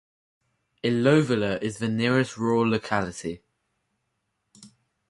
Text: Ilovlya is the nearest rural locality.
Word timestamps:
Ilovlya 0.83 1.61
is 1.61 1.77
the 1.77 1.87
nearest 1.87 2.35
rural 2.35 2.67
locality. 2.67 3.43